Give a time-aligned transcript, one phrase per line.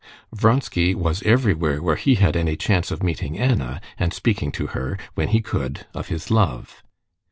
[0.33, 4.97] Vronsky was everywhere where he had any chance of meeting Anna, and speaking to her,
[5.13, 6.81] when he could, of his love.